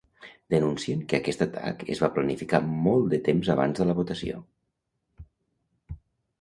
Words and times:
Denuncien 0.53 1.03
que 1.11 1.17
aquest 1.17 1.43
atac 1.47 1.85
es 1.97 2.01
va 2.05 2.09
planificar 2.17 2.61
molt 2.87 3.11
de 3.13 3.21
temps 3.29 3.53
abans 3.57 3.83
de 3.83 3.89
la 3.93 3.99
votació. 4.03 4.43